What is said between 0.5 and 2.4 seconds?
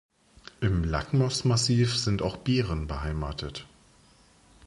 Im Lakmos-Massiv sind auch